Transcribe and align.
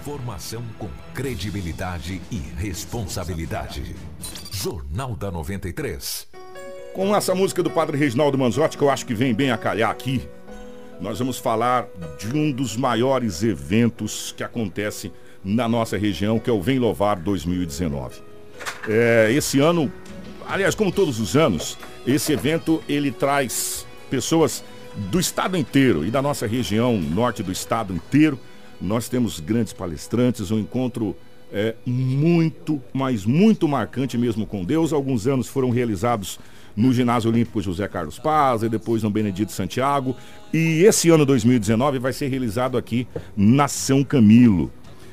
Informação 0.00 0.62
com 0.78 0.88
credibilidade 1.12 2.22
e 2.30 2.36
responsabilidade. 2.56 3.94
Jornal 4.50 5.14
da 5.14 5.30
93. 5.30 6.26
Com 6.94 7.14
essa 7.14 7.34
música 7.34 7.62
do 7.62 7.68
Padre 7.70 7.98
Reginaldo 7.98 8.38
Manzotti, 8.38 8.78
que 8.78 8.82
eu 8.82 8.88
acho 8.88 9.04
que 9.04 9.12
vem 9.12 9.34
bem 9.34 9.50
a 9.50 9.58
calhar 9.58 9.90
aqui, 9.90 10.26
nós 11.02 11.18
vamos 11.18 11.36
falar 11.36 11.86
de 12.18 12.34
um 12.34 12.50
dos 12.50 12.78
maiores 12.78 13.42
eventos 13.42 14.32
que 14.34 14.42
acontece 14.42 15.12
na 15.44 15.68
nossa 15.68 15.98
região, 15.98 16.38
que 16.38 16.48
é 16.48 16.52
o 16.52 16.62
Vem 16.62 16.78
Louvar 16.78 17.18
2019. 17.20 18.22
É, 18.88 19.30
esse 19.30 19.60
ano, 19.60 19.92
aliás, 20.48 20.74
como 20.74 20.90
todos 20.90 21.20
os 21.20 21.36
anos, 21.36 21.76
esse 22.06 22.32
evento 22.32 22.82
ele 22.88 23.10
traz 23.10 23.86
pessoas 24.08 24.64
do 25.10 25.20
estado 25.20 25.58
inteiro 25.58 26.06
e 26.06 26.10
da 26.10 26.22
nossa 26.22 26.46
região 26.46 26.96
norte 26.96 27.42
do 27.42 27.52
estado 27.52 27.92
inteiro. 27.92 28.40
Nós 28.80 29.08
temos 29.08 29.40
grandes 29.40 29.72
palestrantes, 29.72 30.50
um 30.50 30.58
encontro 30.58 31.14
é, 31.52 31.74
muito, 31.84 32.80
mas 32.92 33.24
muito 33.24 33.68
marcante 33.68 34.16
mesmo 34.16 34.46
com 34.46 34.64
Deus. 34.64 34.92
Alguns 34.92 35.26
anos 35.26 35.48
foram 35.48 35.70
realizados 35.70 36.38
no 36.76 36.92
Ginásio 36.92 37.30
Olímpico 37.30 37.60
José 37.60 37.86
Carlos 37.88 38.18
Paz 38.18 38.62
e 38.62 38.68
depois 38.68 39.02
no 39.02 39.10
Benedito 39.10 39.52
Santiago. 39.52 40.16
E 40.52 40.82
esse 40.84 41.10
ano 41.10 41.26
2019 41.26 41.98
vai 41.98 42.12
ser 42.12 42.28
realizado 42.28 42.78
aqui 42.78 43.06
na 43.36 43.68
São 43.68 44.02
Camilo. 44.02 44.70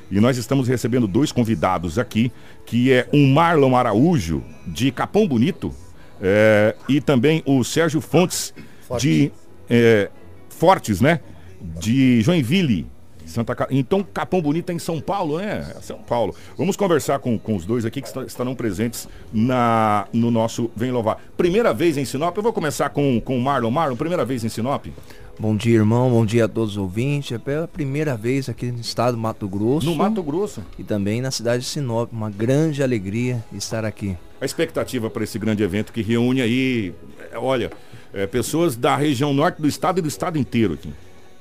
E 0.10 0.20
nós 0.22 0.38
estamos 0.38 0.68
recebendo 0.68 1.08
dois 1.08 1.32
convidados 1.32 2.00
aqui, 2.00 2.32
que 2.66 2.92
é 2.92 3.10
o 3.12 3.18
Marlon 3.28 3.76
Araújo, 3.76 4.42
de 4.66 4.90
Capão 4.92 5.28
Bonito, 5.28 5.74
é, 6.22 6.76
e 6.88 7.02
também 7.02 7.44
o 7.46 7.64
Sérgio 7.64 8.00
Fontes, 8.00 8.54
Forte. 8.88 9.08
de 9.08 9.32
é, 9.70 10.10
Fortes, 10.50 11.02
né? 11.02 11.20
De 11.62 12.22
Joinville. 12.22 12.88
Santa 13.28 13.68
Então, 13.70 14.04
Capão 14.04 14.42
Bonito 14.42 14.72
é 14.72 14.74
em 14.74 14.80
São 14.80 15.00
Paulo, 15.00 15.38
né? 15.38 15.74
São 15.82 15.98
Paulo. 16.00 16.34
Vamos 16.58 16.76
conversar 16.76 17.20
com, 17.20 17.38
com 17.38 17.56
os 17.56 17.66
dois 17.66 17.86
aqui 17.86 18.02
que 18.02 18.10
estarão 18.26 18.56
presentes 18.56 19.08
na, 19.32 20.08
no 20.12 20.32
nosso 20.32 20.72
Vem 20.76 20.92
Louvar. 20.92 21.18
Primeira 21.36 21.74
vez 21.74 21.98
em 21.98 22.06
Sinop, 22.06 22.36
eu 22.38 22.44
vou 22.44 22.54
começar 22.54 22.90
com, 22.90 23.20
com 23.22 23.38
o 23.38 23.42
Marlon. 23.42 23.70
Marlon, 23.70 23.96
primeira 23.96 24.26
vez 24.26 24.44
em 24.44 24.50
Sinop? 24.50 24.88
Bom 25.40 25.56
dia, 25.56 25.76
irmão. 25.76 26.10
Bom 26.10 26.26
dia 26.26 26.46
a 26.46 26.48
todos 26.48 26.72
os 26.72 26.78
ouvintes. 26.78 27.34
É 27.34 27.38
pela 27.38 27.68
primeira 27.68 28.18
vez 28.18 28.50
aqui 28.50 28.72
no 28.72 28.82
estado 28.82 29.14
do 29.14 29.20
Mato 29.20 29.48
Grosso. 29.48 29.86
No 29.86 29.96
Mato 29.96 30.24
Grosso. 30.24 30.64
E 30.80 30.84
também 30.84 31.22
na 31.22 31.30
cidade 31.30 31.64
de 31.64 31.70
Sinop. 31.70 32.12
Uma 32.12 32.32
grande 32.32 32.82
alegria 32.82 33.44
estar 33.54 33.86
aqui. 33.86 34.18
A 34.42 34.46
expectativa 34.46 35.12
para 35.12 35.24
esse 35.24 35.38
grande 35.38 35.62
evento 35.62 35.94
que 35.94 36.02
reúne 36.02 36.42
aí, 36.42 36.94
é, 37.32 37.38
olha, 37.38 37.72
é, 38.14 38.26
pessoas 38.26 38.76
da 38.76 38.96
região 38.96 39.32
norte 39.34 39.62
do 39.62 39.68
estado 39.68 40.00
e 40.00 40.02
do 40.02 40.08
estado 40.08 40.40
inteiro 40.40 40.74
aqui. 40.74 40.92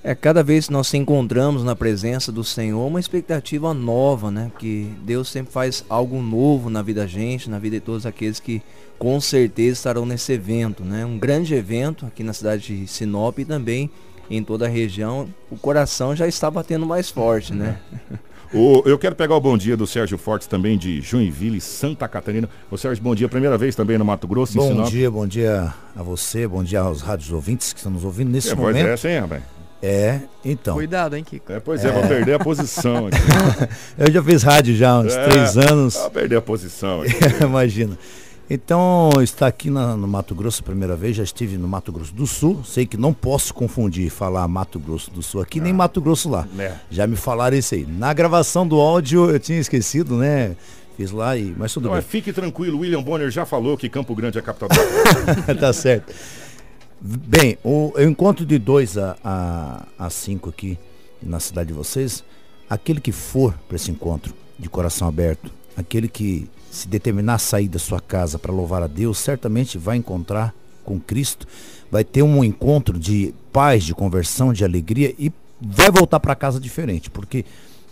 É, 0.06 0.14
cada 0.14 0.40
vez 0.40 0.68
que 0.68 0.72
nós 0.72 0.86
se 0.86 0.96
encontramos 0.96 1.64
na 1.64 1.74
presença 1.74 2.30
do 2.30 2.44
Senhor, 2.44 2.86
uma 2.86 3.00
expectativa 3.00 3.74
nova, 3.74 4.30
né? 4.30 4.52
Que 4.56 4.88
Deus 5.02 5.28
sempre 5.28 5.52
faz 5.52 5.84
algo 5.88 6.22
novo 6.22 6.70
na 6.70 6.80
vida 6.80 7.00
da 7.00 7.08
gente, 7.08 7.50
na 7.50 7.58
vida 7.58 7.74
de 7.74 7.84
todos 7.84 8.06
aqueles 8.06 8.38
que 8.38 8.62
com 9.00 9.20
certeza 9.20 9.72
estarão 9.72 10.06
nesse 10.06 10.32
evento, 10.32 10.84
né? 10.84 11.04
Um 11.04 11.18
grande 11.18 11.56
evento 11.56 12.06
aqui 12.06 12.22
na 12.22 12.32
cidade 12.32 12.82
de 12.82 12.86
Sinop 12.86 13.36
e 13.40 13.44
também 13.44 13.90
em 14.30 14.44
toda 14.44 14.66
a 14.66 14.68
região. 14.68 15.28
O 15.50 15.56
coração 15.56 16.14
já 16.14 16.28
está 16.28 16.48
batendo 16.48 16.86
mais 16.86 17.10
forte, 17.10 17.52
né? 17.52 17.76
O, 18.54 18.80
eu 18.86 18.96
quero 18.96 19.16
pegar 19.16 19.34
o 19.34 19.40
bom 19.40 19.58
dia 19.58 19.76
do 19.76 19.88
Sérgio 19.88 20.16
Fortes 20.16 20.46
também 20.46 20.78
de 20.78 21.00
Joinville, 21.00 21.60
Santa 21.60 22.06
Catarina. 22.06 22.48
O 22.70 22.78
Sérgio, 22.78 23.02
bom 23.02 23.12
dia, 23.12 23.28
primeira 23.28 23.58
vez 23.58 23.74
também 23.74 23.98
no 23.98 24.04
Mato 24.04 24.28
Grosso. 24.28 24.56
Bom 24.56 24.84
dia, 24.84 25.10
bom 25.10 25.26
dia 25.26 25.74
a 25.96 26.02
você, 26.04 26.46
bom 26.46 26.62
dia 26.62 26.78
aos 26.78 27.02
rádios 27.02 27.32
ouvintes 27.32 27.72
que 27.72 27.80
estão 27.80 27.90
nos 27.90 28.04
ouvindo 28.04 28.30
nesse 28.30 28.52
é, 28.52 28.54
momento. 28.54 28.74
Voz 28.74 28.86
é 28.86 28.92
essa, 28.92 29.10
hein, 29.10 29.18
rapaz? 29.18 29.55
É, 29.82 30.20
então. 30.44 30.74
Cuidado, 30.74 31.16
hein, 31.16 31.24
Kiko? 31.24 31.52
É, 31.52 31.60
pois 31.60 31.84
é, 31.84 31.88
é. 31.88 31.92
vou 31.92 32.02
perder 32.06 32.34
a 32.34 32.38
posição 32.38 33.06
aqui. 33.06 33.18
eu 33.98 34.10
já 34.10 34.22
fiz 34.22 34.42
rádio 34.42 34.74
já 34.74 34.90
há 34.90 35.00
uns 35.00 35.14
é, 35.14 35.28
três 35.28 35.56
anos. 35.56 35.94
Vou 35.94 36.10
perder 36.10 36.36
a 36.36 36.42
posição 36.42 37.02
aqui. 37.02 37.14
Imagina. 37.44 37.98
Então, 38.48 39.10
está 39.22 39.48
aqui 39.48 39.68
na, 39.68 39.96
no 39.96 40.06
Mato 40.06 40.32
Grosso 40.32 40.62
a 40.62 40.64
primeira 40.64 40.94
vez, 40.94 41.16
já 41.16 41.24
estive 41.24 41.58
no 41.58 41.66
Mato 41.66 41.90
Grosso 41.90 42.14
do 42.14 42.26
Sul. 42.28 42.62
Sei 42.64 42.86
que 42.86 42.96
não 42.96 43.12
posso 43.12 43.52
confundir 43.52 44.08
falar 44.08 44.46
Mato 44.46 44.78
Grosso 44.78 45.10
do 45.10 45.20
Sul 45.20 45.40
aqui, 45.40 45.58
ah, 45.58 45.62
nem 45.64 45.72
Mato 45.72 46.00
Grosso 46.00 46.28
lá. 46.28 46.46
É. 46.56 46.72
Já 46.88 47.06
me 47.08 47.16
falaram 47.16 47.56
isso 47.56 47.74
aí. 47.74 47.84
Na 47.84 48.12
gravação 48.12 48.66
do 48.66 48.76
áudio 48.76 49.30
eu 49.30 49.40
tinha 49.40 49.58
esquecido, 49.58 50.16
né? 50.16 50.54
Fiz 50.96 51.10
lá 51.10 51.36
e. 51.36 51.54
Mas 51.56 51.72
tudo 51.74 51.88
não, 51.88 51.92
bem. 51.92 52.02
Fique 52.02 52.32
tranquilo, 52.32 52.78
William 52.78 53.02
Bonner 53.02 53.30
já 53.30 53.44
falou 53.44 53.76
que 53.76 53.88
Campo 53.88 54.14
Grande 54.14 54.38
é 54.38 54.40
a 54.40 54.42
capital 54.42 54.68
Tá 55.60 55.72
certo. 55.72 56.14
Bem, 57.08 57.56
o, 57.62 57.92
eu 57.94 58.10
encontro 58.10 58.44
de 58.44 58.58
2 58.58 58.98
a, 58.98 59.16
a, 59.22 59.86
a 59.96 60.10
cinco 60.10 60.48
aqui 60.48 60.76
na 61.22 61.38
cidade 61.38 61.68
de 61.68 61.72
vocês. 61.72 62.24
Aquele 62.68 63.00
que 63.00 63.12
for 63.12 63.54
para 63.68 63.76
esse 63.76 63.92
encontro 63.92 64.34
de 64.58 64.68
coração 64.68 65.06
aberto, 65.06 65.52
aquele 65.76 66.08
que 66.08 66.50
se 66.68 66.88
determinar 66.88 67.34
a 67.34 67.38
sair 67.38 67.68
da 67.68 67.78
sua 67.78 68.00
casa 68.00 68.40
para 68.40 68.52
louvar 68.52 68.82
a 68.82 68.88
Deus, 68.88 69.18
certamente 69.18 69.78
vai 69.78 69.98
encontrar 69.98 70.52
com 70.82 70.98
Cristo, 70.98 71.46
vai 71.92 72.02
ter 72.02 72.24
um 72.24 72.42
encontro 72.42 72.98
de 72.98 73.32
paz, 73.52 73.84
de 73.84 73.94
conversão, 73.94 74.52
de 74.52 74.64
alegria 74.64 75.14
e 75.16 75.32
vai 75.60 75.92
voltar 75.92 76.18
para 76.18 76.34
casa 76.34 76.58
diferente, 76.58 77.08
porque 77.08 77.44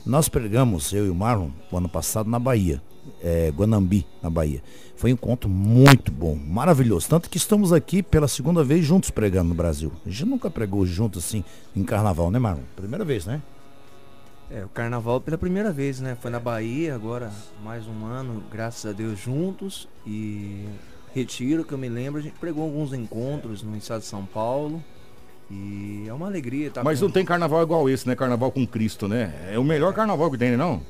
nós 0.06 0.28
pregamos, 0.28 0.92
eu 0.92 1.06
e 1.06 1.10
o 1.10 1.14
Marlon, 1.14 1.50
o 1.70 1.76
ano 1.76 1.88
passado 1.88 2.28
na 2.28 2.38
Bahia, 2.38 2.82
é, 3.22 3.50
Guanambi, 3.50 4.06
na 4.22 4.28
Bahia. 4.28 4.62
Foi 4.96 5.10
um 5.10 5.14
encontro 5.14 5.48
muito 5.48 6.12
bom, 6.12 6.34
maravilhoso. 6.36 7.08
Tanto 7.08 7.28
que 7.28 7.36
estamos 7.36 7.72
aqui 7.72 8.02
pela 8.02 8.28
segunda 8.28 8.62
vez 8.62 8.84
juntos 8.84 9.10
pregando 9.10 9.48
no 9.48 9.54
Brasil. 9.54 9.92
A 10.04 10.10
gente 10.10 10.24
nunca 10.26 10.50
pregou 10.50 10.84
junto 10.86 11.18
assim 11.18 11.42
em 11.74 11.82
carnaval, 11.82 12.30
né, 12.30 12.38
Marlon? 12.38 12.62
Primeira 12.76 13.04
vez, 13.04 13.26
né? 13.26 13.42
É, 14.50 14.64
o 14.64 14.68
carnaval 14.68 15.20
pela 15.20 15.38
primeira 15.38 15.72
vez, 15.72 16.00
né? 16.00 16.16
Foi 16.20 16.30
na 16.30 16.38
Bahia, 16.38 16.94
agora 16.94 17.32
mais 17.62 17.86
um 17.86 18.04
ano, 18.04 18.42
graças 18.52 18.88
a 18.88 18.92
Deus, 18.92 19.18
juntos. 19.18 19.88
E 20.06 20.66
Retiro, 21.14 21.64
que 21.64 21.72
eu 21.72 21.78
me 21.78 21.88
lembro, 21.88 22.20
a 22.20 22.22
gente 22.22 22.38
pregou 22.38 22.64
alguns 22.64 22.92
encontros 22.92 23.62
no 23.62 23.76
estado 23.76 24.00
de 24.00 24.06
São 24.06 24.24
Paulo. 24.26 24.84
E 25.50 26.04
é 26.06 26.12
uma 26.12 26.26
alegria. 26.26 26.70
Tá 26.70 26.82
Mas 26.82 26.98
com... 26.98 27.06
não 27.06 27.12
tem 27.12 27.24
carnaval 27.24 27.62
igual 27.62 27.88
esse, 27.88 28.08
né? 28.08 28.16
Carnaval 28.16 28.50
com 28.50 28.66
Cristo, 28.66 29.06
né? 29.06 29.32
É 29.50 29.58
o 29.58 29.64
melhor 29.64 29.92
carnaval 29.92 30.30
que 30.30 30.38
tem, 30.38 30.50
né, 30.50 30.56
não? 30.56 30.82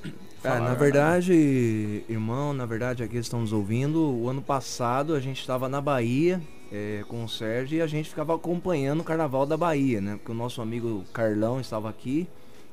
É, 0.45 0.59
na 0.59 0.75
verdade, 0.75 2.05
irmão, 2.09 2.53
na 2.53 2.67
verdade, 2.67 3.03
aqui 3.03 3.17
estão 3.17 3.41
nos 3.41 3.53
ouvindo. 3.53 3.99
O 3.99 4.29
ano 4.29 4.43
passado 4.43 5.15
a 5.15 5.21
gente 5.21 5.41
estava 5.41 5.69
na 5.71 5.81
Bahia 5.81 6.41
é, 6.71 7.03
com 7.09 7.25
o 7.25 7.29
Sérgio 7.29 7.79
e 7.79 7.83
a 7.83 7.87
gente 7.87 8.11
ficava 8.11 8.35
acompanhando 8.35 9.01
o 9.01 9.05
carnaval 9.05 9.47
da 9.47 9.57
Bahia, 9.57 10.01
né? 10.01 10.17
Porque 10.17 10.33
o 10.33 10.35
nosso 10.35 10.61
amigo 10.61 11.03
Carlão 11.13 11.61
estava 11.61 11.89
aqui 11.89 12.29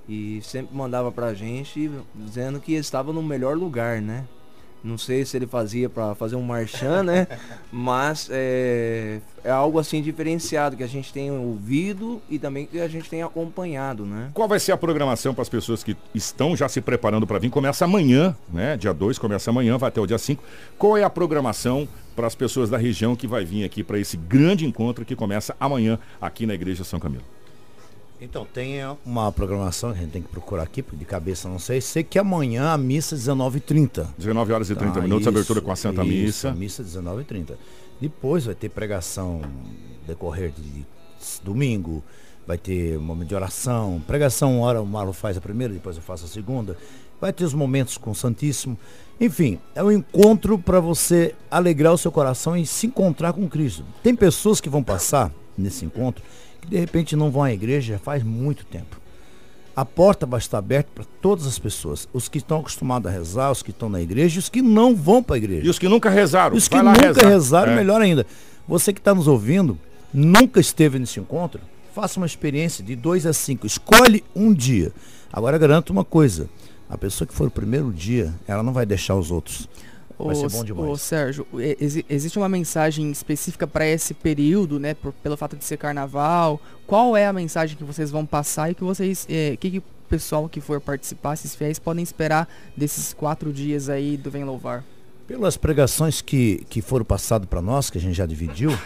e 0.07 0.41
sempre 0.43 0.75
mandava 0.75 1.11
pra 1.11 1.33
gente 1.33 1.89
dizendo 2.13 2.59
que 2.59 2.73
estava 2.73 3.13
no 3.13 3.23
melhor 3.23 3.55
lugar, 3.55 4.01
né? 4.01 4.25
Não 4.83 4.97
sei 4.97 5.23
se 5.25 5.37
ele 5.37 5.45
fazia 5.45 5.87
para 5.87 6.15
fazer 6.15 6.35
um 6.35 6.41
marchand, 6.41 7.03
né? 7.03 7.27
Mas 7.71 8.27
é, 8.31 9.19
é, 9.43 9.51
algo 9.51 9.77
assim 9.77 10.01
diferenciado 10.01 10.75
que 10.75 10.83
a 10.83 10.87
gente 10.87 11.13
tem 11.13 11.31
ouvido 11.31 12.21
e 12.29 12.39
também 12.39 12.65
que 12.65 12.79
a 12.79 12.87
gente 12.87 13.09
tem 13.09 13.21
acompanhado, 13.21 14.05
né? 14.05 14.31
Qual 14.33 14.47
vai 14.47 14.59
ser 14.59 14.71
a 14.71 14.77
programação 14.77 15.33
para 15.33 15.43
as 15.43 15.49
pessoas 15.49 15.83
que 15.83 15.95
estão 16.15 16.55
já 16.55 16.67
se 16.67 16.81
preparando 16.81 17.27
para 17.27 17.37
vir? 17.37 17.49
Começa 17.49 17.85
amanhã, 17.85 18.35
né? 18.51 18.75
Dia 18.75 18.93
2 18.93 19.19
começa 19.19 19.51
amanhã, 19.51 19.77
vai 19.77 19.89
até 19.89 20.01
o 20.01 20.07
dia 20.07 20.17
5. 20.17 20.43
Qual 20.77 20.97
é 20.97 21.03
a 21.03 21.09
programação 21.09 21.87
para 22.15 22.25
as 22.25 22.35
pessoas 22.35 22.69
da 22.69 22.77
região 22.77 23.15
que 23.15 23.27
vai 23.27 23.45
vir 23.45 23.63
aqui 23.63 23.83
para 23.83 23.99
esse 23.99 24.17
grande 24.17 24.65
encontro 24.65 25.05
que 25.05 25.15
começa 25.15 25.55
amanhã 25.59 25.99
aqui 26.19 26.45
na 26.45 26.55
Igreja 26.55 26.83
São 26.83 26.99
Camilo? 26.99 27.23
Então, 28.23 28.45
tem 28.45 28.75
uma 29.03 29.31
programação 29.31 29.91
que 29.91 29.97
a 29.97 30.01
gente 30.01 30.11
tem 30.11 30.21
que 30.21 30.27
procurar 30.27 30.61
aqui, 30.61 30.83
porque 30.83 30.95
de 30.95 31.05
cabeça 31.05 31.49
não 31.49 31.57
sei. 31.57 31.81
Sei 31.81 32.03
que 32.03 32.19
amanhã 32.19 32.71
a 32.71 32.77
missa 32.77 33.15
19h30. 33.15 34.09
19 34.15 34.53
horas 34.53 34.69
e 34.69 34.75
30 34.75 34.93
tá, 34.93 35.01
minutos, 35.01 35.21
isso, 35.21 35.29
abertura 35.29 35.59
com 35.59 35.71
a 35.71 35.75
Santa 35.75 36.03
isso, 36.03 36.11
Missa. 36.13 36.49
A 36.49 36.53
missa 36.53 36.83
19h30. 36.83 37.55
Depois 37.99 38.45
vai 38.45 38.53
ter 38.53 38.69
pregação 38.69 39.41
decorrer 40.05 40.51
de 40.51 40.85
domingo, 41.43 42.03
vai 42.45 42.59
ter 42.59 42.99
momento 42.99 43.29
de 43.29 43.35
oração. 43.35 43.99
Pregação, 44.05 44.57
uma 44.57 44.67
hora 44.67 44.79
o 44.79 44.85
Marlon 44.85 45.13
faz 45.13 45.35
a 45.35 45.41
primeira, 45.41 45.73
depois 45.73 45.95
eu 45.95 46.03
faço 46.03 46.25
a 46.25 46.27
segunda. 46.27 46.77
Vai 47.19 47.33
ter 47.33 47.43
os 47.43 47.55
momentos 47.55 47.97
com 47.97 48.11
o 48.11 48.15
Santíssimo. 48.15 48.77
Enfim, 49.19 49.59
é 49.73 49.83
um 49.83 49.91
encontro 49.91 50.59
para 50.59 50.79
você 50.79 51.33
alegrar 51.49 51.91
o 51.91 51.97
seu 51.97 52.11
coração 52.11 52.55
e 52.55 52.67
se 52.67 52.85
encontrar 52.85 53.33
com 53.33 53.49
Cristo. 53.49 53.83
Tem 54.03 54.15
pessoas 54.15 54.61
que 54.61 54.69
vão 54.69 54.83
passar 54.83 55.31
nesse 55.57 55.85
encontro 55.85 56.23
que 56.61 56.67
de 56.67 56.77
repente 56.77 57.15
não 57.15 57.31
vão 57.31 57.43
à 57.43 57.51
igreja 57.51 57.99
faz 58.01 58.23
muito 58.23 58.65
tempo. 58.65 59.01
A 59.75 59.85
porta 59.85 60.25
vai 60.25 60.39
estar 60.39 60.57
aberta 60.57 60.89
para 60.93 61.05
todas 61.21 61.47
as 61.47 61.57
pessoas. 61.57 62.07
Os 62.13 62.27
que 62.27 62.37
estão 62.37 62.59
acostumados 62.59 63.09
a 63.09 63.13
rezar, 63.13 63.51
os 63.51 63.63
que 63.63 63.71
estão 63.71 63.89
na 63.89 64.01
igreja 64.01 64.35
e 64.35 64.39
os 64.39 64.49
que 64.49 64.61
não 64.61 64.95
vão 64.95 65.23
para 65.23 65.35
a 65.35 65.37
igreja. 65.37 65.65
E 65.65 65.69
os 65.69 65.79
que 65.79 65.87
nunca 65.87 66.09
rezaram. 66.09 66.55
E 66.55 66.57
os 66.57 66.67
que 66.67 66.75
nunca 66.81 67.01
rezar. 67.01 67.27
rezaram, 67.27 67.71
é. 67.71 67.75
melhor 67.75 68.01
ainda. 68.01 68.25
Você 68.67 68.91
que 68.91 68.99
está 68.99 69.15
nos 69.15 69.27
ouvindo, 69.27 69.79
nunca 70.13 70.59
esteve 70.59 70.99
nesse 70.99 71.19
encontro, 71.19 71.61
faça 71.95 72.19
uma 72.19 72.25
experiência 72.25 72.83
de 72.83 72.95
dois 72.95 73.25
a 73.25 73.33
cinco. 73.33 73.65
Escolhe 73.65 74.23
um 74.35 74.53
dia. 74.53 74.91
Agora 75.31 75.57
garanto 75.57 75.89
uma 75.89 76.03
coisa: 76.03 76.49
a 76.89 76.97
pessoa 76.97 77.27
que 77.27 77.33
for 77.33 77.47
o 77.47 77.51
primeiro 77.51 77.91
dia, 77.91 78.33
ela 78.45 78.61
não 78.61 78.73
vai 78.73 78.85
deixar 78.85 79.15
os 79.15 79.31
outros. 79.31 79.69
Vai 80.25 80.35
ser 80.35 80.49
bom 80.49 80.63
demais. 80.63 80.89
Ô, 80.89 80.97
Sérgio, 80.97 81.47
ex 81.57 82.03
existe 82.09 82.37
uma 82.37 82.49
mensagem 82.49 83.09
específica 83.11 83.65
para 83.65 83.85
esse 83.85 84.13
período, 84.13 84.79
né? 84.79 84.93
Por, 84.93 85.13
pelo 85.13 85.37
fato 85.37 85.55
de 85.55 85.63
ser 85.63 85.77
carnaval. 85.77 86.59
Qual 86.85 87.15
é 87.15 87.25
a 87.25 87.33
mensagem 87.33 87.77
que 87.77 87.83
vocês 87.83 88.11
vão 88.11 88.25
passar 88.25 88.71
e 88.71 88.75
que 88.75 88.83
vocês. 88.83 89.25
É, 89.29 89.55
que, 89.57 89.71
que 89.71 89.83
pessoal 90.09 90.49
que 90.49 90.59
for 90.59 90.81
participar, 90.81 91.33
esses 91.33 91.55
fiéis, 91.55 91.79
podem 91.79 92.03
esperar 92.03 92.47
desses 92.75 93.13
quatro 93.13 93.53
dias 93.53 93.87
aí 93.87 94.17
do 94.17 94.29
Vem 94.29 94.43
Louvar? 94.43 94.83
Pelas 95.25 95.55
pregações 95.55 96.21
que, 96.21 96.65
que 96.69 96.81
foram 96.81 97.05
passadas 97.05 97.47
para 97.47 97.61
nós, 97.61 97.89
que 97.89 97.97
a 97.97 98.01
gente 98.01 98.15
já 98.15 98.25
dividiu, 98.25 98.77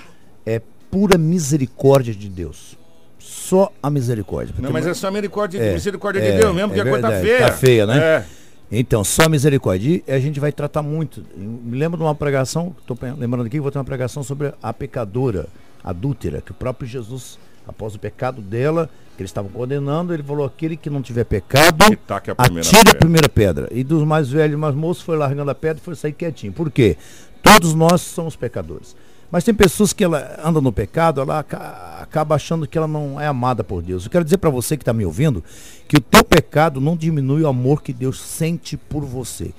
é 0.46 0.62
pura 0.92 1.18
misericórdia 1.18 2.14
de 2.14 2.30
Deus. 2.30 2.78
Só 3.18 3.74
a 3.82 3.90
misericórdia. 3.90 4.54
Não, 4.60 4.72
mas 4.72 4.86
é 4.86 4.94
só 4.94 5.08
a 5.08 5.12
misericórdia, 5.12 5.58
É, 5.58 5.74
misericórdia 5.74 6.20
é, 6.20 6.32
de 6.32 6.38
Deus 6.38 6.56
mesmo, 6.56 6.72
é 6.72 6.76
que 6.76 6.82
a 6.82 6.84
coisa 6.84 7.02
tá 7.02 7.10
verdade, 7.10 7.28
feia. 7.28 7.48
tá 7.48 7.58
feia, 7.58 7.86
né? 7.88 7.98
É. 7.98 8.26
Então, 8.72 9.04
só 9.04 9.30
misericórdia. 9.30 10.02
E 10.08 10.12
a 10.12 10.20
gente 10.20 10.40
vai 10.40 10.52
tratar 10.52 10.82
muito. 10.82 11.24
Eu 11.36 11.44
me 11.44 11.78
lembro 11.78 11.98
de 11.98 12.04
uma 12.04 12.16
pregação, 12.16 12.76
estou 12.80 12.98
lembrando 13.18 13.46
aqui, 13.46 13.58
que 13.58 13.62
vou 13.62 13.72
ter 13.72 13.78
uma 13.78 13.86
pregação 13.86 14.24
sobre 14.24 14.54
a 14.62 14.74
pecadora 14.74 15.48
adúltera, 15.84 16.42
que 16.42 16.52
o 16.52 16.54
próprio 16.56 16.88
Jesus, 16.88 17.38
após 17.68 17.94
o 17.94 18.00
pecado 18.00 18.42
dela, 18.42 18.90
que 19.16 19.22
eles 19.22 19.30
estavam 19.30 19.52
condenando, 19.52 20.14
ele 20.14 20.24
falou: 20.24 20.46
aquele 20.46 20.76
que 20.76 20.90
não 20.90 21.02
tiver 21.02 21.24
pecado, 21.24 21.86
a 21.86 22.36
primeira 22.36 22.68
atire 22.68 22.80
a 22.80 22.84
pedra. 22.84 23.00
primeira 23.00 23.30
pedra. 23.30 23.68
E 23.72 23.84
dos 23.84 24.04
mais 24.04 24.30
velhos 24.30 24.60
mais 24.60 24.76
moços 24.76 25.04
foi 25.04 25.16
largando 25.16 25.52
a 25.52 25.56
pedra 25.56 25.78
e 25.82 25.86
foi 25.86 25.96
sair 25.96 26.14
quietinho. 26.14 26.52
Por 26.52 26.72
quê? 26.72 26.98
Todos 27.42 27.74
nós 27.74 28.02
somos 28.02 28.36
pecadores. 28.36 28.96
Mas 29.32 29.44
tem 29.44 29.54
pessoas 29.54 29.92
que 29.92 30.04
ela 30.04 30.40
anda 30.44 30.62
no 30.62 30.72
pecado, 30.72 31.20
ela 31.20 31.40
aca- 31.40 31.98
acaba 32.02 32.36
achando 32.36 32.68
que 32.68 32.78
ela 32.78 32.88
não 32.88 33.20
é 33.20 33.28
amada 33.28 33.64
por 33.64 33.82
Deus. 33.82 34.06
Eu 34.06 34.12
quero 34.12 34.24
dizer 34.24 34.38
para 34.38 34.50
você 34.50 34.78
que 34.78 34.84
está 34.84 34.94
me 34.94 35.06
ouvindo 35.06 35.44
que 35.88 35.98
o 35.98 36.02
teu 36.02 36.24
pecado 36.24 36.80
não 36.80 36.96
diminui 36.96 37.42
o 37.42 37.48
amor 37.48 37.82
que 37.82 37.92
Deus 37.92 38.20
sente 38.22 38.78
por 38.78 39.04
você. 39.04 39.52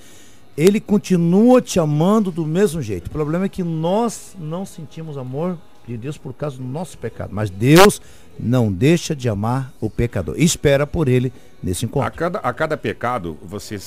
Ele 0.57 0.81
continua 0.81 1.61
te 1.61 1.79
amando 1.79 2.31
do 2.31 2.47
mesmo 2.47 2.81
jeito. 2.81 3.09
O 3.09 3.11
problema 3.11 3.45
é 3.45 3.49
que 3.49 3.63
nós 3.63 4.35
não 4.39 4.65
sentimos 4.65 5.19
amor 5.19 5.59
de 5.87 5.97
Deus 5.99 6.17
por 6.17 6.33
causa 6.33 6.57
do 6.57 6.65
nosso 6.65 6.97
pecado. 6.97 7.31
Mas 7.33 7.51
Deus 7.51 8.01
não 8.41 8.73
deixa 8.73 9.15
de 9.15 9.29
amar 9.29 9.73
o 9.81 9.91
pecador. 9.91 10.35
Espera 10.39 10.87
por 10.87 11.09
ele 11.09 11.31
nesse 11.63 11.85
A 11.85 11.87
encontro. 11.87 12.13
cada, 12.13 12.39
a 12.39 12.53
cada 12.55 12.77
pecado, 12.77 13.37
você 13.45 13.79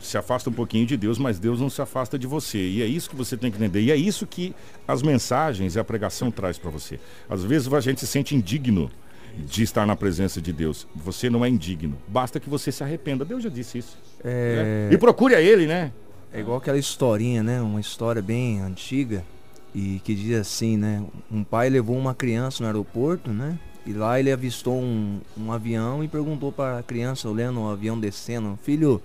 se, 0.00 0.16
afasta 0.16 0.50
um 0.50 0.52
pouquinho 0.52 0.86
de 0.86 0.96
Deus, 0.96 1.18
mas 1.18 1.38
Deus 1.38 1.60
não 1.60 1.70
se 1.70 1.80
afasta 1.80 2.18
de 2.18 2.26
você. 2.26 2.58
E 2.58 2.82
é 2.82 2.86
isso 2.86 3.08
que 3.08 3.16
você 3.16 3.36
tem 3.36 3.50
que 3.50 3.56
entender. 3.56 3.80
E 3.80 3.90
é 3.90 3.96
isso 3.96 4.26
que 4.26 4.54
as 4.86 5.02
mensagens 5.02 5.76
e 5.76 5.78
a 5.78 5.84
pregação 5.84 6.30
traz 6.30 6.58
para 6.58 6.70
você. 6.70 6.98
Às 7.28 7.42
vezes 7.44 7.72
a 7.72 7.80
gente 7.80 8.00
se 8.00 8.06
sente 8.06 8.34
indigno 8.34 8.90
de 9.36 9.62
estar 9.62 9.86
na 9.86 9.96
presença 9.96 10.40
de 10.40 10.52
Deus. 10.52 10.86
Você 10.94 11.28
não 11.28 11.44
é 11.44 11.48
indigno. 11.48 11.98
Basta 12.06 12.38
que 12.38 12.48
você 12.48 12.70
se 12.70 12.82
arrependa. 12.82 13.24
Deus 13.24 13.42
já 13.42 13.50
disse 13.50 13.78
isso. 13.78 13.98
É, 14.22 14.88
né? 14.88 14.94
E 14.94 14.98
procure 14.98 15.34
a 15.34 15.40
Ele, 15.40 15.66
né? 15.66 15.92
é 16.34 16.40
igual 16.40 16.58
aquela 16.58 16.76
historinha, 16.76 17.44
né? 17.44 17.60
Uma 17.62 17.80
história 17.80 18.20
bem 18.20 18.60
antiga 18.60 19.24
e 19.72 20.00
que 20.02 20.16
diz 20.16 20.36
assim, 20.36 20.76
né? 20.76 21.04
Um 21.30 21.44
pai 21.44 21.70
levou 21.70 21.96
uma 21.96 22.12
criança 22.12 22.60
no 22.60 22.66
aeroporto, 22.66 23.30
né? 23.30 23.56
E 23.86 23.92
lá 23.92 24.18
ele 24.18 24.32
avistou 24.32 24.74
um, 24.74 25.20
um 25.38 25.52
avião 25.52 26.02
e 26.02 26.08
perguntou 26.08 26.50
para 26.50 26.78
a 26.78 26.82
criança, 26.82 27.28
olhando 27.28 27.60
o 27.60 27.70
avião 27.70 28.00
descendo, 28.00 28.58
filho, 28.64 29.00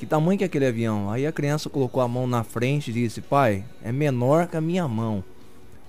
que 0.00 0.06
tamanho 0.06 0.38
que 0.38 0.44
é 0.44 0.46
aquele 0.46 0.64
avião? 0.64 1.10
Aí 1.10 1.26
a 1.26 1.32
criança 1.32 1.68
colocou 1.68 2.02
a 2.02 2.08
mão 2.08 2.26
na 2.26 2.42
frente 2.42 2.90
e 2.90 2.94
disse, 2.94 3.20
pai, 3.20 3.62
é 3.84 3.92
menor 3.92 4.46
que 4.46 4.56
a 4.56 4.60
minha 4.60 4.88
mão. 4.88 5.22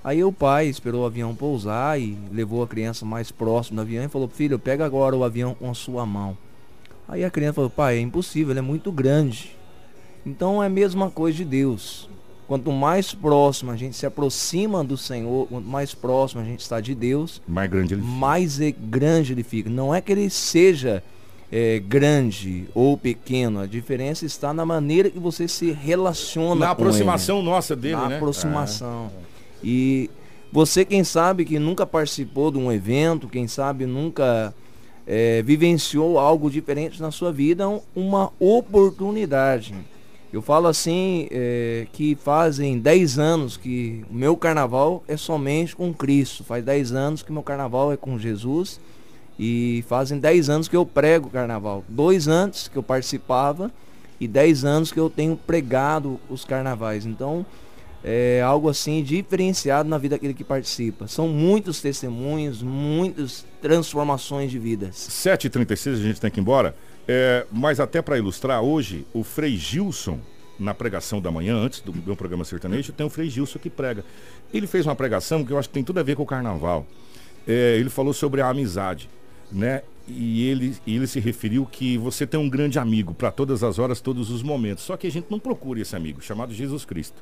Aí 0.03 0.21
o 0.21 0.33
pai 0.33 0.67
esperou 0.67 1.03
o 1.03 1.05
avião 1.05 1.33
pousar 1.33 1.97
e 1.97 2.17
levou 2.29 2.61
a 2.61 2.67
criança 2.67 3.05
mais 3.05 3.31
próximo 3.31 3.77
do 3.77 3.83
avião 3.83 4.03
e 4.03 4.09
falou, 4.09 4.27
filho, 4.27 4.59
pega 4.59 4.85
agora 4.85 5.15
o 5.15 5.23
avião 5.23 5.55
com 5.55 5.71
a 5.71 5.73
sua 5.73 6.05
mão. 6.05 6.37
Aí 7.07 7.23
a 7.23 7.31
criança 7.31 7.53
falou, 7.53 7.69
pai, 7.69 7.99
é 7.99 8.01
impossível, 8.01 8.51
ele 8.51 8.59
é 8.59 8.61
muito 8.61 8.91
grande. 8.91 9.55
Então 10.25 10.61
é 10.61 10.65
a 10.65 10.69
mesma 10.69 11.09
coisa 11.09 11.37
de 11.37 11.45
Deus. 11.45 12.09
Quanto 12.49 12.69
mais 12.69 13.13
próximo 13.13 13.71
a 13.71 13.77
gente 13.77 13.95
se 13.95 14.05
aproxima 14.05 14.83
do 14.83 14.97
Senhor, 14.97 15.47
quanto 15.47 15.69
mais 15.69 15.93
próximo 15.93 16.41
a 16.41 16.43
gente 16.43 16.59
está 16.59 16.81
de 16.81 16.93
Deus, 16.93 17.41
Mais 17.47 17.71
grande 17.71 17.93
Ele 17.93 18.03
mais 18.03 18.59
é 18.59 18.71
grande 18.71 19.31
ele 19.31 19.43
fica. 19.43 19.69
Não 19.69 19.95
é 19.95 20.01
que 20.01 20.11
ele 20.11 20.29
seja 20.29 21.01
é, 21.51 21.79
grande 21.79 22.65
ou 22.73 22.97
pequeno, 22.97 23.59
a 23.59 23.65
diferença 23.65 24.25
está 24.25 24.53
na 24.53 24.65
maneira 24.65 25.09
que 25.09 25.19
você 25.19 25.47
se 25.47 25.71
relaciona 25.71 26.55
Na 26.55 26.75
com 26.75 26.81
ele 26.81 26.89
aproximação 26.89 27.41
nossa 27.41 27.75
dele, 27.75 27.95
na 27.95 28.07
né? 28.09 28.15
aproximação. 28.15 29.11
E 29.63 30.09
você, 30.51 30.83
quem 30.85 31.03
sabe, 31.03 31.43
que 31.45 31.59
nunca 31.59 31.85
participou 31.85 32.51
de 32.51 32.57
um 32.57 32.71
evento, 32.71 33.27
quem 33.27 33.47
sabe 33.47 33.85
nunca 33.85 34.53
eh, 35.07 35.41
vivenciou 35.43 36.17
algo 36.19 36.49
diferente 36.49 37.01
na 37.01 37.09
sua 37.11 37.31
vida, 37.31 37.67
um- 37.67 37.81
uma 37.95 38.31
oportunidade. 38.39 39.73
Eu 40.31 40.41
falo 40.41 40.67
assim, 40.67 41.27
eh, 41.29 41.87
que 41.91 42.15
fazem 42.15 42.79
10 42.79 43.19
anos 43.19 43.57
que 43.57 44.03
o 44.09 44.13
meu 44.13 44.37
carnaval 44.37 45.03
é 45.07 45.17
somente 45.17 45.75
com 45.75 45.93
Cristo. 45.93 46.43
Faz 46.43 46.63
10 46.63 46.93
anos 46.93 47.21
que 47.21 47.31
meu 47.31 47.43
carnaval 47.43 47.91
é 47.91 47.97
com 47.97 48.17
Jesus. 48.17 48.79
E 49.43 49.83
fazem 49.87 50.19
10 50.19 50.51
anos 50.51 50.67
que 50.67 50.75
eu 50.75 50.85
prego 50.85 51.27
carnaval. 51.27 51.83
Dois 51.89 52.27
antes 52.27 52.67
que 52.67 52.77
eu 52.77 52.83
participava 52.83 53.71
e 54.19 54.27
10 54.27 54.63
anos 54.63 54.91
que 54.91 54.99
eu 54.99 55.09
tenho 55.09 55.35
pregado 55.35 56.19
os 56.29 56.45
carnavais. 56.45 57.07
Então, 57.07 57.43
é 58.03 58.39
algo 58.45 58.69
assim 58.69 59.01
diferenciado 59.01 59.89
na 59.89 59.97
vida 59.97 60.13
daquele 60.13 60.35
que 60.35 60.43
participa. 60.43 61.07
São 61.07 61.27
muitos 61.27 61.81
testemunhos, 61.81 62.61
muitas 62.61 63.43
transformações 63.59 64.51
de 64.51 64.59
vidas. 64.59 64.95
7h36 65.09 65.93
a 65.93 65.95
gente 65.95 66.21
tem 66.21 66.29
que 66.29 66.39
ir 66.39 66.41
embora. 66.41 66.75
É, 67.07 67.43
mas 67.51 67.79
até 67.79 67.99
para 67.99 68.19
ilustrar, 68.19 68.61
hoje 68.61 69.07
o 69.11 69.23
Frei 69.23 69.57
Gilson, 69.57 70.19
na 70.59 70.75
pregação 70.75 71.19
da 71.19 71.31
manhã, 71.31 71.55
antes 71.55 71.79
do 71.79 71.91
meu 71.91 72.15
programa 72.15 72.45
sertanejo, 72.45 72.93
tem 72.93 73.07
o 73.07 73.09
Frei 73.09 73.27
Gilson 73.27 73.57
que 73.57 73.71
prega. 73.71 74.05
Ele 74.53 74.67
fez 74.67 74.85
uma 74.85 74.95
pregação 74.95 75.43
que 75.43 75.51
eu 75.51 75.57
acho 75.57 75.67
que 75.67 75.73
tem 75.73 75.83
tudo 75.83 75.99
a 75.99 76.03
ver 76.03 76.15
com 76.15 76.21
o 76.21 76.27
carnaval. 76.27 76.85
É, 77.47 77.77
ele 77.79 77.89
falou 77.89 78.13
sobre 78.13 78.39
a 78.39 78.49
amizade, 78.49 79.09
né? 79.51 79.81
E 80.07 80.47
ele, 80.47 80.75
ele 80.85 81.07
se 81.07 81.19
referiu 81.19 81.65
que 81.65 81.97
você 81.97 82.25
tem 82.25 82.39
um 82.39 82.49
grande 82.49 82.79
amigo 82.79 83.13
para 83.13 83.31
todas 83.31 83.63
as 83.63 83.79
horas, 83.79 84.01
todos 84.01 84.29
os 84.29 84.41
momentos. 84.41 84.83
Só 84.83 84.97
que 84.97 85.07
a 85.07 85.11
gente 85.11 85.27
não 85.29 85.39
procura 85.39 85.79
esse 85.79 85.95
amigo, 85.95 86.21
chamado 86.21 86.53
Jesus 86.53 86.83
Cristo. 86.83 87.21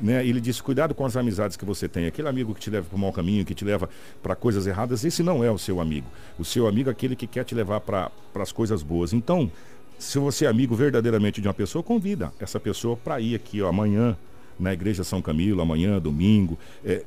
Né? 0.00 0.24
Ele 0.26 0.40
disse: 0.40 0.62
cuidado 0.62 0.94
com 0.94 1.04
as 1.04 1.16
amizades 1.16 1.56
que 1.56 1.64
você 1.64 1.88
tem. 1.88 2.06
Aquele 2.06 2.28
amigo 2.28 2.54
que 2.54 2.60
te 2.60 2.70
leva 2.70 2.86
para 2.88 2.96
o 2.96 2.98
mau 2.98 3.12
caminho, 3.12 3.44
que 3.44 3.54
te 3.54 3.64
leva 3.64 3.88
para 4.22 4.34
coisas 4.34 4.66
erradas, 4.66 5.04
esse 5.04 5.22
não 5.22 5.42
é 5.44 5.50
o 5.50 5.58
seu 5.58 5.80
amigo. 5.80 6.06
O 6.38 6.44
seu 6.44 6.66
amigo 6.66 6.88
é 6.88 6.92
aquele 6.92 7.16
que 7.16 7.26
quer 7.26 7.44
te 7.44 7.54
levar 7.54 7.80
para 7.80 8.10
as 8.34 8.52
coisas 8.52 8.82
boas. 8.82 9.12
Então, 9.12 9.50
se 9.98 10.18
você 10.18 10.46
é 10.46 10.48
amigo 10.48 10.74
verdadeiramente 10.74 11.40
de 11.40 11.48
uma 11.48 11.54
pessoa, 11.54 11.82
convida 11.82 12.32
essa 12.40 12.58
pessoa 12.58 12.96
para 12.96 13.20
ir 13.20 13.34
aqui 13.34 13.60
ó, 13.60 13.68
amanhã 13.68 14.16
na 14.60 14.72
Igreja 14.72 15.02
São 15.02 15.22
Camilo, 15.22 15.62
amanhã, 15.62 15.98
domingo, 15.98 16.58
é, 16.84 17.02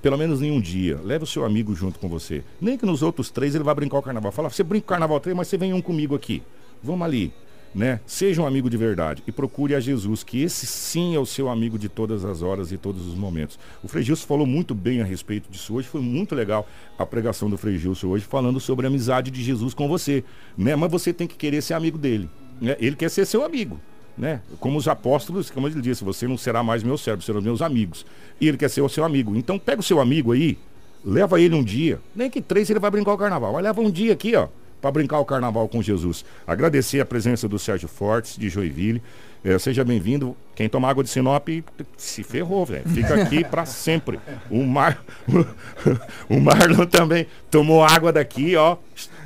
pelo 0.00 0.16
menos 0.16 0.42
em 0.42 0.50
um 0.50 0.60
dia. 0.60 0.98
Leve 1.04 1.24
o 1.24 1.26
seu 1.26 1.44
amigo 1.44 1.74
junto 1.74 1.98
com 1.98 2.08
você. 2.08 2.42
Nem 2.60 2.78
que 2.78 2.86
nos 2.86 3.02
outros 3.02 3.30
três 3.30 3.54
ele 3.54 3.62
vai 3.62 3.74
brincar 3.74 3.98
o 3.98 4.02
carnaval. 4.02 4.32
Fala, 4.32 4.48
você 4.48 4.62
brinca 4.62 4.84
o 4.84 4.88
carnaval 4.88 5.20
três, 5.20 5.36
mas 5.36 5.48
você 5.48 5.58
vem 5.58 5.72
um 5.72 5.82
comigo 5.82 6.14
aqui. 6.14 6.42
Vamos 6.82 7.04
ali. 7.04 7.32
Né? 7.74 8.00
Seja 8.06 8.40
um 8.40 8.46
amigo 8.46 8.70
de 8.70 8.76
verdade 8.78 9.22
e 9.26 9.32
procure 9.32 9.74
a 9.74 9.80
Jesus, 9.80 10.24
que 10.24 10.42
esse 10.42 10.66
sim 10.66 11.14
é 11.14 11.18
o 11.18 11.26
seu 11.26 11.50
amigo 11.50 11.78
de 11.78 11.90
todas 11.90 12.24
as 12.24 12.40
horas 12.40 12.72
e 12.72 12.78
todos 12.78 13.06
os 13.06 13.14
momentos. 13.14 13.58
O 13.84 13.88
Frei 13.88 14.02
Gilson 14.02 14.26
falou 14.26 14.46
muito 14.46 14.74
bem 14.74 15.02
a 15.02 15.04
respeito 15.04 15.50
disso 15.50 15.74
hoje, 15.74 15.86
foi 15.86 16.00
muito 16.00 16.34
legal 16.34 16.66
a 16.98 17.04
pregação 17.04 17.50
do 17.50 17.58
Frei 17.58 17.76
Gilson 17.76 18.06
hoje, 18.06 18.24
falando 18.24 18.58
sobre 18.60 18.86
a 18.86 18.88
amizade 18.88 19.30
de 19.30 19.42
Jesus 19.42 19.74
com 19.74 19.86
você. 19.88 20.24
Né? 20.56 20.74
Mas 20.74 20.90
você 20.90 21.12
tem 21.12 21.26
que 21.26 21.36
querer 21.36 21.60
ser 21.60 21.74
amigo 21.74 21.98
dele. 21.98 22.30
Né? 22.58 22.76
Ele 22.80 22.96
quer 22.96 23.10
ser 23.10 23.26
seu 23.26 23.44
amigo. 23.44 23.78
Né? 24.16 24.40
Como 24.58 24.78
os 24.78 24.88
apóstolos, 24.88 25.50
como 25.50 25.68
ele 25.68 25.80
disse, 25.80 26.02
você 26.02 26.26
não 26.26 26.38
será 26.38 26.62
mais 26.62 26.82
meu 26.82 26.96
servo, 26.96 27.22
serão 27.22 27.42
meus 27.42 27.60
amigos. 27.60 28.06
E 28.40 28.48
ele 28.48 28.56
quer 28.56 28.70
ser 28.70 28.80
o 28.80 28.88
seu 28.88 29.04
amigo. 29.04 29.36
Então 29.36 29.58
pega 29.58 29.80
o 29.80 29.84
seu 29.84 30.00
amigo 30.00 30.32
aí, 30.32 30.56
leva 31.04 31.40
ele 31.40 31.54
um 31.54 31.62
dia. 31.62 32.00
Nem 32.14 32.30
que 32.30 32.40
três 32.40 32.70
ele 32.70 32.80
vai 32.80 32.90
brincar 32.90 33.12
o 33.12 33.18
carnaval, 33.18 33.52
mas 33.52 33.62
leva 33.62 33.80
um 33.80 33.90
dia 33.90 34.12
aqui, 34.12 34.34
ó 34.34 34.48
para 34.80 34.90
brincar 34.90 35.18
o 35.18 35.24
carnaval 35.24 35.68
com 35.68 35.82
Jesus. 35.82 36.24
Agradecer 36.46 37.00
a 37.00 37.04
presença 37.04 37.48
do 37.48 37.58
Sérgio 37.58 37.88
Fortes, 37.88 38.36
de 38.36 38.48
Joinville. 38.48 39.02
Eh, 39.44 39.58
seja 39.58 39.84
bem-vindo. 39.84 40.36
Quem 40.54 40.68
toma 40.68 40.88
água 40.88 41.04
de 41.04 41.10
Sinop 41.10 41.48
se 41.96 42.22
ferrou, 42.22 42.64
velho. 42.64 42.88
Fica 42.88 43.14
aqui 43.14 43.44
para 43.44 43.64
sempre. 43.64 44.18
O, 44.50 44.64
Mar... 44.64 45.04
o 46.28 46.40
Marlon 46.40 46.86
também 46.86 47.26
tomou 47.50 47.84
água 47.84 48.12
daqui, 48.12 48.56
ó. 48.56 48.76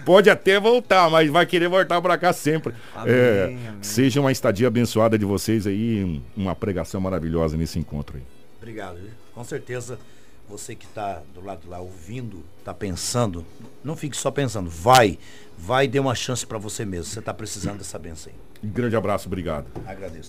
Pode 0.04 0.28
até 0.30 0.58
voltar, 0.60 1.08
mas 1.10 1.30
vai 1.30 1.44
querer 1.46 1.68
voltar 1.68 2.00
para 2.00 2.16
cá 2.18 2.32
sempre. 2.32 2.74
Amém, 2.94 3.14
Eh, 3.14 3.44
amém. 3.44 3.58
Seja 3.82 4.20
uma 4.20 4.32
estadia 4.32 4.66
abençoada 4.68 5.18
de 5.18 5.24
vocês 5.24 5.66
aí, 5.66 6.04
um- 6.04 6.22
uma 6.42 6.54
pregação 6.54 7.00
maravilhosa 7.00 7.56
nesse 7.56 7.78
encontro 7.78 8.16
aí. 8.16 8.22
Obrigado. 8.58 8.96
viu? 8.96 9.10
Com 9.34 9.42
certeza, 9.44 9.98
você 10.48 10.74
que 10.74 10.84
está 10.84 11.22
do 11.34 11.42
lado 11.44 11.62
de 11.62 11.68
lá 11.68 11.78
ouvindo, 11.80 12.44
está 12.58 12.74
pensando, 12.74 13.44
não 13.82 13.96
fique 13.96 14.16
só 14.16 14.30
pensando, 14.30 14.68
vai, 14.68 15.18
vai 15.56 15.84
e 15.84 15.88
dê 15.88 15.98
uma 15.98 16.14
chance 16.14 16.44
para 16.46 16.58
você 16.58 16.84
mesmo. 16.84 17.04
Você 17.06 17.20
está 17.20 17.32
precisando 17.32 17.78
dessa 17.78 17.98
benção 17.98 18.32
aí. 18.32 18.38
Grande 18.70 18.94
abraço, 18.96 19.26
obrigado. 19.28 19.66
Agradeço. 19.86 20.28